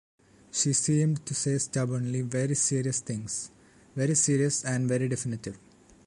She 0.51 0.73
seemed 0.73 1.27
to 1.27 1.35
say 1.35 1.59
stubbornly 1.59 2.21
very 2.21 2.55
serious 2.55 3.01
things, 3.01 3.51
very 3.95 4.15
serious 4.15 4.65
and 4.65 4.87
very 4.89 5.07
definitive. 5.07 5.59